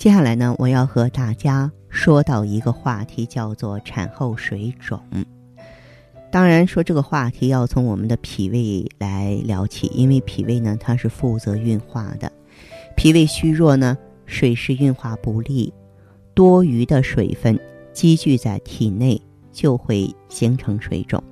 [0.00, 4.98] 接下来呢，我要和大家说到一个话题，叫做产后水肿。
[6.32, 12.32] 当然，说这个话题要从我们的脾胃来聊起，因为脾胃呢，它是负责运化的。
[12.96, 15.70] 脾胃虚弱呢，水湿运化不利，
[16.32, 17.60] 多余的水分
[17.92, 19.20] 积聚在体内，
[19.52, 21.22] 就会形成水肿。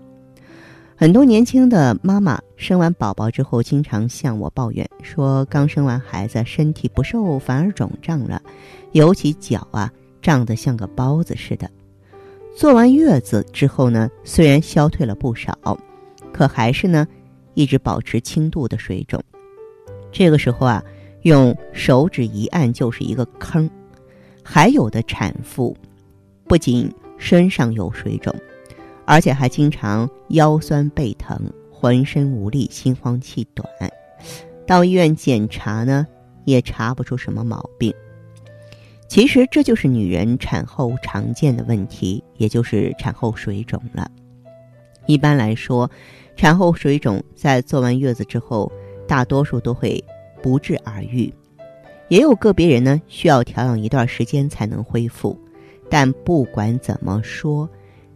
[1.00, 8.42] 很多年轻的妈妈生完宝宝之后，经常向我抱怨说，刚生完孩子，身体不瘦，反而肿胀了，
[8.90, 11.70] 尤其脚啊胀得像个包子似的。
[12.56, 15.56] 坐完月子之后呢，虽然消退了不少，
[16.32, 17.06] 可还是呢
[17.54, 19.22] 一直保持轻度的水肿。
[20.10, 20.82] 这个时候啊，
[21.22, 23.70] 用手指一按就是一个坑。
[24.42, 25.76] 还有的产妇
[26.48, 28.34] 不仅身上有水肿。
[29.08, 33.66] 而且还经常腰酸背疼、浑身无力、心慌气短，
[34.66, 36.06] 到医院检查呢，
[36.44, 37.90] 也查不出什么毛病。
[39.08, 44.10] 其实这就是女人产后常见的问题，也就是产后水肿了。
[45.06, 45.90] 一般来说，
[46.36, 48.70] 产后水肿在坐完月子之后，
[49.06, 50.04] 大多数都会
[50.42, 51.32] 不治而愈，
[52.08, 55.34] 也有个别人呢需要调养一段时间才能恢复。
[55.88, 57.66] 但不管怎么说，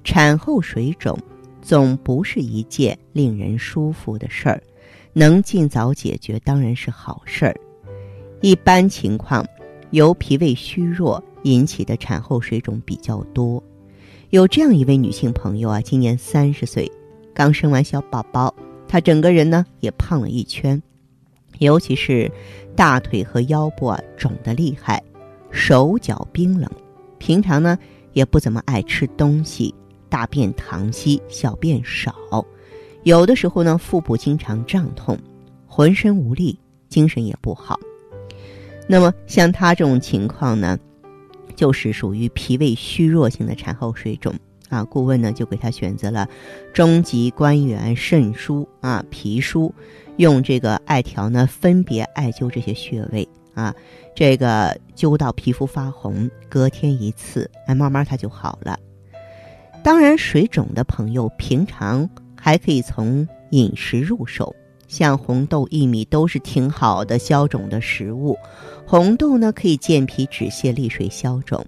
[0.04, 1.18] 产后水肿
[1.60, 4.62] 总不是一件令人舒服的事儿，
[5.12, 7.54] 能尽早解决当然是好事儿。
[8.40, 9.46] 一般情况，
[9.90, 13.62] 由脾胃虚弱引起的产后水肿比较多。
[14.30, 16.90] 有这样一位女性朋友啊，今年三十岁，
[17.32, 18.52] 刚生完小宝宝，
[18.88, 20.82] 她整个人呢也胖了一圈，
[21.58, 22.28] 尤其是
[22.74, 25.00] 大腿和腰部啊肿得厉害，
[25.50, 26.68] 手脚冰冷，
[27.18, 27.78] 平常呢
[28.14, 29.72] 也不怎么爱吃东西。
[30.12, 32.14] 大便溏稀，小便少，
[33.02, 35.18] 有的时候呢，腹部经常胀痛，
[35.66, 36.58] 浑身无力，
[36.90, 37.80] 精神也不好。
[38.86, 40.78] 那么像她这种情况呢，
[41.56, 44.34] 就是属于脾胃虚弱性的产后水肿
[44.68, 44.84] 啊。
[44.84, 46.28] 顾问呢就给她选择了
[46.74, 49.72] 中极、关元、肾腧啊、脾腧，
[50.18, 53.74] 用这个艾条呢分别艾灸这些穴位啊，
[54.14, 58.78] 这个灸到皮肤发红，隔天一次，哎，慢慢它就好了。
[59.82, 64.54] 当然，水肿的朋友平常还可以从饮食入手，
[64.86, 68.38] 像红豆、薏米都是挺好的消肿的食物。
[68.86, 71.66] 红豆呢可以健脾止泻、利水消肿，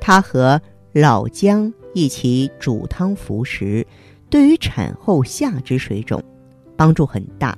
[0.00, 0.60] 它和
[0.92, 3.86] 老姜一起煮汤服食，
[4.28, 6.20] 对于产后下肢水肿
[6.76, 7.56] 帮助很大。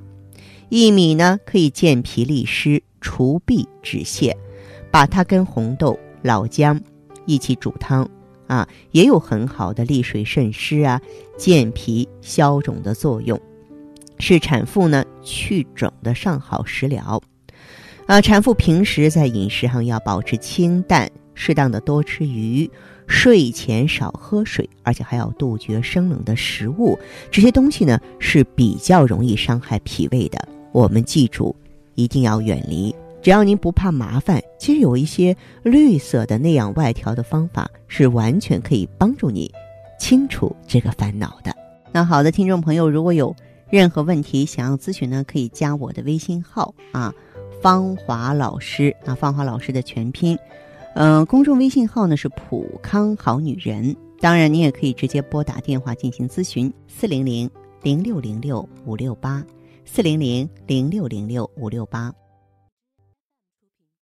[0.69, 4.31] 薏米呢可以健脾利湿、除痹止泻，
[4.91, 6.79] 把它跟红豆、老姜
[7.25, 8.07] 一起煮汤。
[8.47, 10.99] 啊，也有很好的利水渗湿啊、
[11.37, 13.39] 健脾消肿的作用，
[14.19, 17.21] 是产妇呢去肿的上好食疗。
[18.07, 22.69] 啊，产妇平时在饮食上要保持清淡，适当的多吃鱼，
[23.05, 26.97] 睡前少喝水，而且还要杜绝生冷的食物。
[27.29, 30.39] 这些东西呢是比较容易伤害脾胃的，
[30.71, 31.53] 我们记住，
[31.95, 32.95] 一定要远离。
[33.27, 39.51] 只要您不怕麻烦，其实有一些绿色的内养外调的方法是完全可以帮助你
[39.99, 41.53] 清除这个烦恼的。
[41.91, 43.35] 那好的，听众朋友，如果有
[43.69, 47.13] 任何问题想要咨询呢，可以加我的微信号啊，
[47.61, 50.39] 芳华老师啊，芳华老师的全拼，
[50.95, 53.93] 嗯，公众微信号呢是普康好女人。
[54.21, 57.51] 当然，你也可以直接拨打电话进行咨询，四零零
[57.81, 59.43] 零六零六五六八，
[59.83, 62.09] 四零零零六零六五六八。